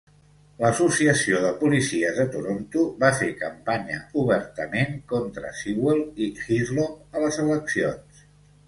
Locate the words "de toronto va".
2.21-3.11